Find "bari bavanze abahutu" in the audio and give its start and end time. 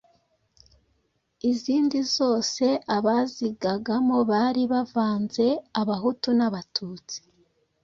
4.31-6.29